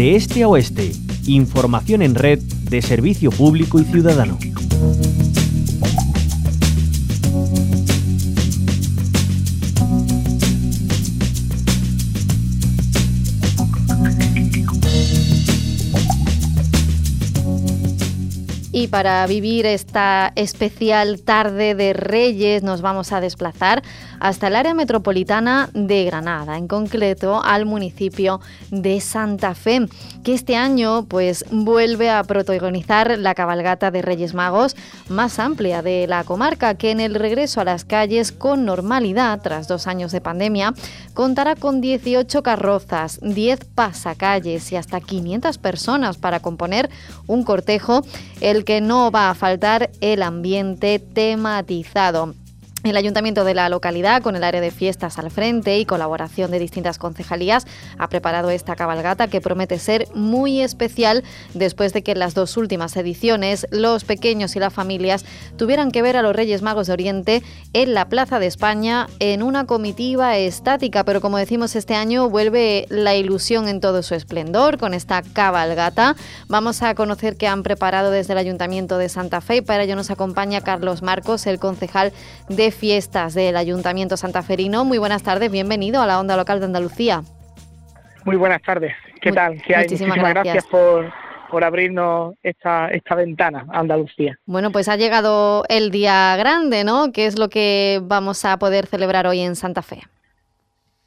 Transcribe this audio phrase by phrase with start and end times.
[0.00, 0.92] de este a oeste.
[1.26, 4.38] Información en red de servicio público y ciudadano.
[18.72, 23.82] Y para vivir esta especial tarde de Reyes nos vamos a desplazar
[24.20, 28.40] hasta el área metropolitana de Granada, en concreto al municipio
[28.70, 29.88] de Santa Fe,
[30.22, 34.76] que este año pues vuelve a protagonizar la cabalgata de Reyes Magos
[35.08, 39.66] más amplia de la comarca, que en el regreso a las calles con normalidad tras
[39.66, 40.74] dos años de pandemia
[41.14, 46.90] contará con 18 carrozas, 10 pasacalles y hasta 500 personas para componer
[47.26, 48.02] un cortejo,
[48.40, 52.34] el que no va a faltar el ambiente tematizado.
[52.82, 56.58] El ayuntamiento de la localidad, con el área de fiestas al frente y colaboración de
[56.58, 57.66] distintas concejalías,
[57.98, 61.22] ha preparado esta cabalgata que promete ser muy especial
[61.52, 65.26] después de que en las dos últimas ediciones los pequeños y las familias
[65.58, 67.42] tuvieran que ver a los Reyes Magos de Oriente
[67.74, 71.04] en la Plaza de España en una comitiva estática.
[71.04, 76.16] Pero como decimos, este año vuelve la ilusión en todo su esplendor con esta cabalgata.
[76.48, 80.10] Vamos a conocer qué han preparado desde el ayuntamiento de Santa Fe para ello nos
[80.10, 82.12] acompaña Carlos Marcos, el concejal
[82.48, 84.84] de Fiestas del Ayuntamiento Santaferino.
[84.84, 87.22] Muy buenas tardes, bienvenido a la Onda Local de Andalucía.
[88.24, 89.60] Muy buenas tardes, ¿qué tal?
[89.62, 89.84] ¿Qué hay?
[89.84, 91.12] Muchísimas, gracias, por,
[91.50, 94.38] por abrirnos esta, esta ventana a Andalucía.
[94.46, 97.12] Bueno, pues ha llegado el día grande, ¿no?
[97.12, 100.02] ¿Qué es lo que vamos a poder celebrar hoy en Santa Fe?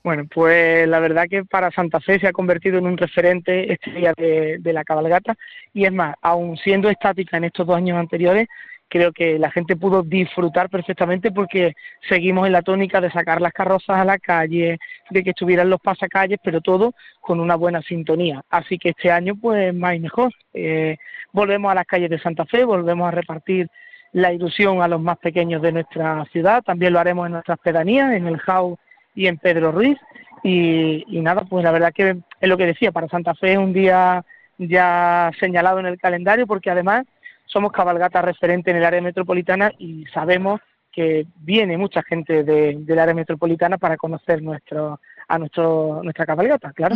[0.04, 3.92] Bueno, pues la verdad que para Santa Fe se ha convertido en un referente este
[3.92, 5.36] día de, de la cabalgata
[5.74, 8.50] y es más, aun siendo estática en estos dos años anteriores,
[8.94, 11.74] creo que la gente pudo disfrutar perfectamente porque
[12.08, 14.78] seguimos en la tónica de sacar las carrozas a la calle,
[15.10, 18.44] de que estuvieran los pasacalles, pero todo con una buena sintonía.
[18.52, 20.32] Así que este año, pues más y mejor.
[20.54, 20.98] Eh,
[21.32, 23.68] volvemos a las calles de Santa Fe, volvemos a repartir
[24.12, 28.14] la ilusión a los más pequeños de nuestra ciudad, también lo haremos en nuestras pedanías,
[28.14, 28.78] en el Jau
[29.16, 29.98] y en Pedro Ruiz.
[30.44, 33.58] Y, y nada, pues la verdad que es lo que decía, para Santa Fe es
[33.58, 34.24] un día
[34.60, 37.06] ya señalado en el calendario porque además
[37.46, 40.62] somos cabalgata referente en el área metropolitana y sabemos
[40.92, 46.96] que viene mucha gente del área metropolitana para conocer nuestro, a nuestro, nuestra cabalgata, claro.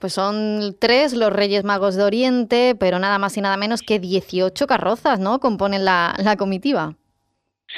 [0.00, 4.00] Pues son tres los Reyes Magos de Oriente, pero nada más y nada menos que
[4.00, 5.38] 18 carrozas, ¿no?
[5.38, 6.94] Componen la, la comitiva.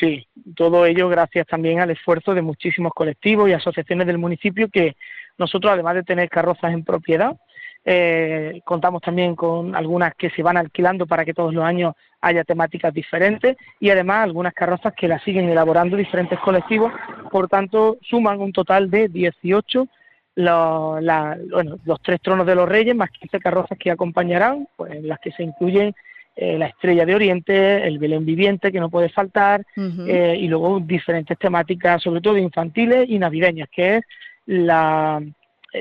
[0.01, 0.27] Sí,
[0.57, 4.97] todo ello gracias también al esfuerzo de muchísimos colectivos y asociaciones del municipio que
[5.37, 7.37] nosotros, además de tener carrozas en propiedad,
[7.85, 12.45] eh, contamos también con algunas que se van alquilando para que todos los años haya
[12.45, 16.93] temáticas diferentes y además algunas carrozas que las siguen elaborando diferentes colectivos.
[17.31, 19.89] Por tanto, suman un total de 18
[20.35, 21.05] los,
[21.51, 25.19] bueno, los tres tronos de los reyes, más 15 carrozas que acompañarán, pues en las
[25.19, 25.95] que se incluyen
[26.35, 30.81] eh, la estrella de Oriente, el Belén viviente que no puede faltar, eh, y luego
[30.81, 34.05] diferentes temáticas, sobre todo infantiles y navideñas, que es
[34.47, 35.23] la,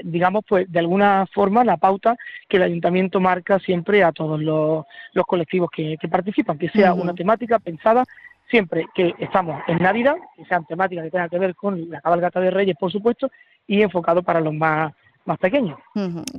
[0.04, 2.16] digamos, pues de alguna forma la pauta
[2.48, 4.86] que el ayuntamiento marca siempre a todos los,
[5.28, 8.06] colectivos que, participan, que sea una temática pensada
[8.50, 12.40] siempre que estamos en Navidad, que sean temáticas que tengan que ver con la cabalgata
[12.40, 13.32] de Reyes, por supuesto,
[13.66, 14.94] y enfocado para los más
[15.26, 15.78] más pequeños.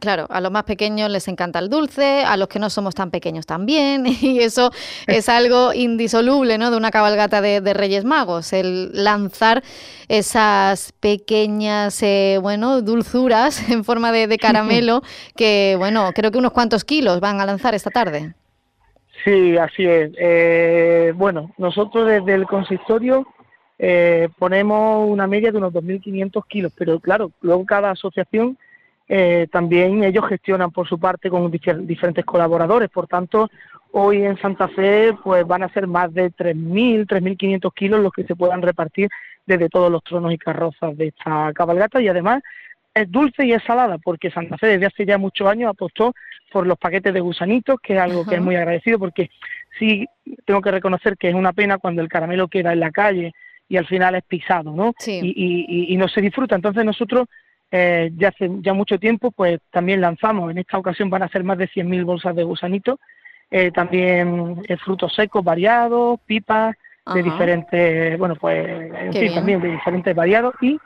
[0.00, 3.10] Claro, a los más pequeños les encanta el dulce, a los que no somos tan
[3.10, 4.70] pequeños también, y eso
[5.06, 6.70] es algo indisoluble ¿no?
[6.70, 9.62] de una cabalgata de, Reyes Magos, el lanzar
[10.08, 15.02] esas pequeñas eh, bueno, dulzuras en forma de, caramelo
[15.36, 18.34] que, bueno, creo que unos cuantos kilos van a lanzar esta tarde.
[19.24, 20.10] Sí, así es.
[20.18, 23.24] Eh, bueno, nosotros desde el consistorio
[23.78, 28.58] eh, ponemos una media de unos 2.500 kilos, pero claro, luego cada asociación
[29.14, 33.50] eh, también ellos gestionan por su parte con diferentes colaboradores, por tanto,
[33.90, 38.24] hoy en Santa Fe pues van a ser más de 3.000, 3.500 kilos los que
[38.24, 39.10] se puedan repartir
[39.44, 42.42] desde todos los tronos y carrozas de esta cabalgata y además
[42.94, 46.14] es dulce y es salada porque Santa Fe desde hace ya muchos años apostó
[46.50, 49.28] por los paquetes de gusanitos, que es algo que es muy agradecido porque
[49.78, 50.06] sí
[50.46, 53.34] tengo que reconocer que es una pena cuando el caramelo queda en la calle
[53.68, 54.94] y al final es pisado, ¿no?
[55.06, 56.56] y, no se disfruta.
[56.56, 57.28] Entonces nosotros
[57.74, 61.42] eh, ya hace ya mucho tiempo, pues también lanzamos, en esta ocasión van a ser
[61.42, 63.00] más de 100.000 bolsas de gusanito,
[63.50, 66.76] eh, también eh, frutos secos variados, pipas
[67.14, 70.54] de diferentes, bueno, pues en fin, también de diferentes variados.
[70.60, 70.78] Y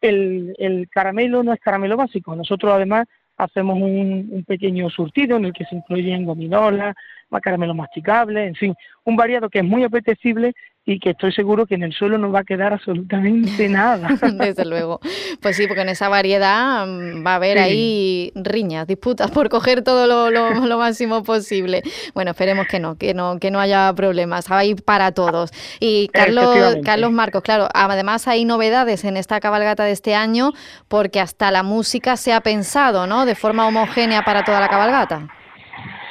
[0.00, 3.06] el, el caramelo no es caramelo básico, nosotros además
[3.36, 6.94] hacemos un, un, pequeño surtido en el que se incluyen gominolas,
[7.40, 8.74] caramelo masticable, en fin,
[9.04, 10.54] un variado que es muy apetecible
[10.86, 14.08] y que estoy seguro que en el suelo no va a quedar absolutamente nada.
[14.32, 15.00] Desde luego.
[15.40, 19.82] Pues sí, porque en esa variedad mm, va a haber ahí riñas, disputas por coger
[19.82, 20.30] todo lo,
[20.66, 21.82] lo, máximo posible.
[22.14, 24.50] Bueno, esperemos que no, que no, que no haya problemas.
[24.50, 25.50] Hay para todos.
[25.80, 30.52] Y Carlos, Carlos Marcos, claro, además hay novedades en esta cabalgata de este año
[30.88, 33.24] porque hasta la música se ha pensado, ¿no?
[33.24, 35.28] De forma homogénea para toda la cabalgata.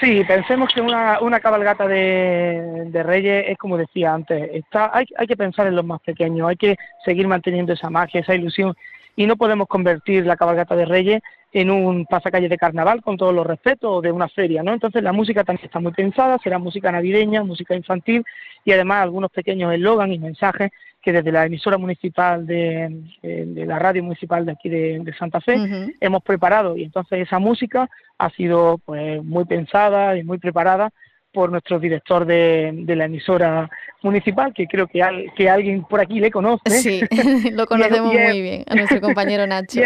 [0.03, 5.25] Sí, pensemos que una, una cabalgata de, Reyes es como decía antes, está, hay, hay
[5.25, 8.75] que pensar en los más pequeños, hay que seguir manteniendo esa magia, esa ilusión
[9.15, 11.21] y no podemos convertir la cabalgata de Reyes
[11.51, 14.73] en un pasacalle de carnaval con todos los respetos o de una feria, ¿no?
[14.73, 18.25] Entonces la música también está muy pensada, será música navideña, música infantil
[18.65, 20.71] y además algunos pequeños eslogan y mensajes
[21.01, 22.89] que desde la emisora municipal de,
[23.21, 25.57] la radio municipal de aquí de, Santa Fe
[25.99, 30.91] hemos preparado y entonces esa música ha sido pues muy pensada y muy preparada
[31.33, 33.69] por nuestro director de, la emisora
[34.01, 36.69] municipal, que creo que, que alguien por aquí le conoce.
[36.69, 37.01] Sí,
[37.51, 39.81] lo conocemos muy bien, a nuestro compañero Nacho.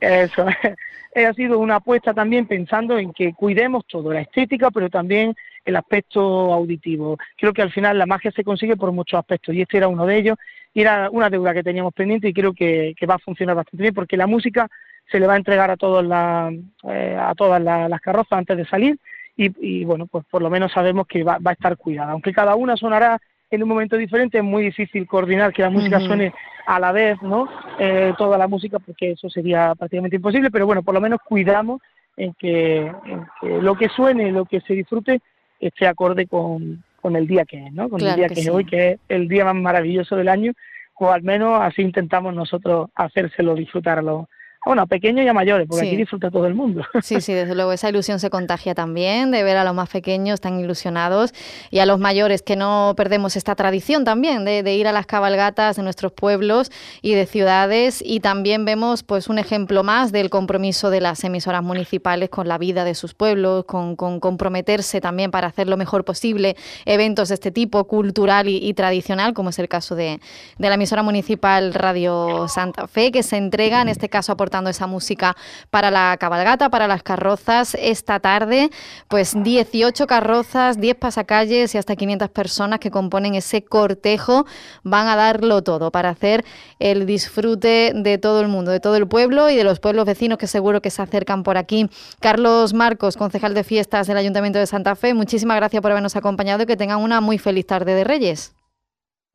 [0.00, 0.46] eso,
[1.16, 5.34] ha sido una apuesta también pensando en que cuidemos todo, la estética, pero también
[5.64, 6.20] el aspecto
[6.52, 7.18] auditivo.
[7.36, 10.06] Creo que al final la magia se consigue por muchos aspectos y este era uno
[10.06, 10.38] de ellos
[10.72, 13.94] y era una deuda que teníamos pendiente y creo que, va a funcionar bastante bien
[13.94, 14.68] porque la música
[15.10, 16.52] se le va a entregar a, todas las
[16.88, 18.98] eh, a todas las, carrozas antes de salir
[19.36, 22.12] y, bueno, pues por lo menos sabemos que va, a estar cuidada.
[22.12, 26.00] Aunque cada una sonará en un momento diferente, es muy difícil coordinar que la música
[26.00, 26.32] suene
[26.66, 27.48] a la vez, ¿no?
[27.78, 31.80] Eh, toda la música, porque eso sería prácticamente imposible, pero bueno, por lo menos cuidamos
[32.16, 35.20] en que, en que lo que suene, lo que se disfrute,
[35.60, 37.88] esté acorde con, con el día que es, ¿no?
[37.88, 40.52] Con el día que, es hoy, que es el día más maravilloso del año,
[40.94, 44.26] o al menos así intentamos nosotros hacérselo disfrutar a los,
[44.66, 46.82] bueno, a pequeños y a mayores, porque aquí disfruta todo el mundo.
[47.02, 50.40] Sí, sí, desde luego esa ilusión se contagia también de ver a los más pequeños
[50.40, 51.32] tan ilusionados
[51.70, 55.76] y a los mayores que no perdemos esta tradición también de, ir a las cabalgatas
[55.76, 60.90] de nuestros pueblos y de ciudades y también vemos pues un ejemplo más del compromiso
[60.90, 65.68] de las emisoras municipales con la vida de sus pueblos, con, comprometerse también para hacer
[65.68, 70.18] lo mejor posible eventos de este tipo, cultural y, tradicional, como es el caso de,
[70.58, 74.32] de la emisora municipal Radio Santa Fe, que se entrega en este caso
[74.64, 75.36] esa música
[75.70, 77.76] para la cabalgata, para las carrozas.
[77.78, 78.70] Esta tarde,
[79.08, 84.46] pues 18 carrozas, 10 pasacalles y hasta 500 personas que componen ese cortejo
[84.82, 86.44] van a darlo todo para hacer
[86.78, 90.38] el disfrute de todo el mundo, de todo el pueblo y de los pueblos vecinos
[90.38, 91.88] que seguro que se acercan por aquí.
[92.20, 96.62] Carlos Marcos, concejal de fiestas del Ayuntamiento de Santa Fe, muchísimas gracias por habernos acompañado
[96.62, 98.54] y que tengan una muy feliz tarde de Reyes.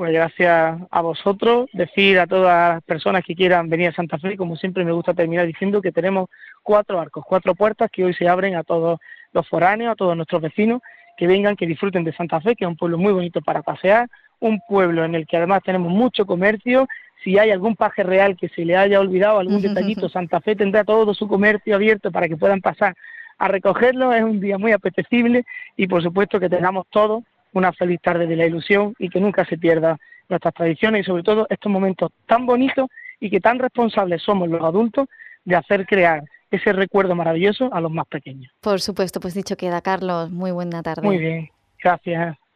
[0.02, 4.36] Pues gracias a vosotros, decir a todas las personas que quieran venir a Santa Fe,
[4.36, 6.28] como siempre me gusta terminar diciendo que tenemos
[6.64, 9.00] cuatro arcos, cuatro puertas que hoy se abren a todos
[9.32, 10.82] los foráneos, a todos nuestros vecinos,
[11.18, 14.10] que vengan, que disfruten de Santa Fe, que es un pueblo muy bonito para pasear,
[14.40, 16.88] un pueblo en el que además tenemos mucho comercio,
[17.24, 20.84] si hay algún paje real que se le haya olvidado, algún detallito, Santa Fe tendrá
[20.84, 22.96] todo su comercio abierto para que puedan pasar
[23.38, 25.46] a recogerlo, es un día muy apetecible
[25.78, 29.46] y por supuesto que tengamos todo una feliz tarde de la ilusión y que nunca
[29.46, 29.98] se pierda
[30.30, 32.88] nuestras tradiciones y sobre todo estos momentos tan bonitos
[33.20, 35.08] y que tan responsables somos los adultos
[35.44, 38.52] de hacer crear ese recuerdo maravilloso a los más pequeños.
[38.62, 41.02] Por supuesto, pues dicho queda, Carlos, muy buena tarde.
[41.04, 41.50] Muy bien,
[41.82, 42.38] gracias.